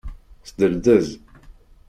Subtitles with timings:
[0.49, 1.07] Sderdez.